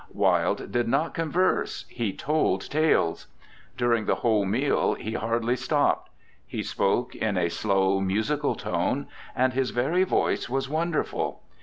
Wilde 0.11 0.71
did 0.71 0.87
not 0.87 1.13
converse 1.13 1.85
he 1.87 2.11
told 2.11 2.67
tales. 2.71 3.27
During 3.77 4.05
the 4.07 4.15
whole 4.15 4.45
meal 4.45 4.95
he 4.95 5.13
hardly 5.13 5.55
stopped. 5.55 6.09
He 6.47 6.63
spoke 6.63 7.13
in 7.15 7.37
a 7.37 7.49
slow, 7.49 7.99
musical 7.99 8.55
tone, 8.55 9.05
and 9.35 9.53
his 9.53 9.69
very 9.69 10.03
voice 10.03 10.49
was 10.49 10.67
wonderful. 10.67 11.43